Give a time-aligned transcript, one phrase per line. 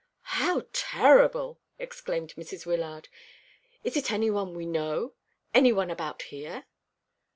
[0.33, 2.65] "How terrible!" exclaimed Mrs.
[2.65, 3.07] Wyllard.
[3.83, 5.13] "Is it any one we know
[5.53, 6.65] any one about here?"